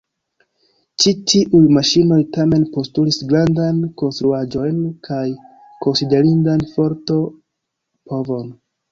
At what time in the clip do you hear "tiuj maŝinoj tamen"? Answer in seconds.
1.31-2.63